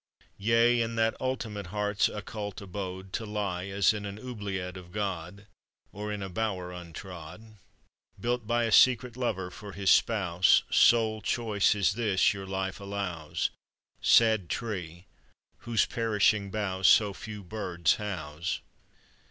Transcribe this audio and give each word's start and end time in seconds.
Yea, 0.39 0.81
in 0.81 0.95
that 0.95 1.15
ultimate 1.19 1.67
heart's 1.67 2.09
occult 2.09 2.59
abode 2.59 3.13
To 3.13 3.23
lie 3.23 3.65
as 3.67 3.93
in 3.93 4.03
an 4.07 4.17
oubliette 4.17 4.75
of 4.75 4.91
God; 4.91 5.45
Or 5.91 6.11
in 6.11 6.23
a 6.23 6.27
bower 6.27 6.71
untrod, 6.73 7.57
Built 8.19 8.47
by 8.47 8.63
a 8.63 8.71
secret 8.71 9.15
Lover 9.15 9.51
for 9.51 9.73
His 9.73 9.91
Spouse; 9.91 10.63
Sole 10.71 11.21
choice 11.21 11.75
is 11.75 11.93
this 11.93 12.33
your 12.33 12.47
life 12.47 12.79
allows, 12.79 13.51
Sad 14.01 14.49
tree, 14.49 15.05
whose 15.59 15.85
perishing 15.85 16.49
boughs 16.49 16.87
So 16.87 17.13
few 17.13 17.43
birds 17.43 17.97
house! 17.97 18.59